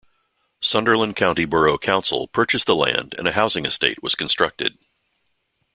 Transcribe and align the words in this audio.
Sunderland 0.61 1.15
County 1.15 1.45
Borough 1.45 1.77
Council 1.77 2.27
purchased 2.27 2.65
the 2.65 2.73
land 2.75 3.13
and 3.19 3.27
a 3.27 3.33
housing 3.33 3.67
estate 3.67 4.01
was 4.01 4.15
constructed. 4.15 4.79